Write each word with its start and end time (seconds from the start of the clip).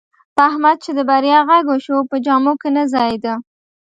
په 0.35 0.41
احمد 0.49 0.77
چې 0.83 0.91
د 0.97 0.99
بریا 1.09 1.39
غږ 1.49 1.63
وشو، 1.69 1.97
په 2.09 2.15
جامو 2.25 2.53
کې 2.61 2.69
نه 2.77 2.83
ځایېدا. 2.93 3.33